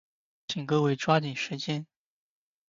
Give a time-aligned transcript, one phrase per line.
[0.47, 1.85] 请各位抓紧时间。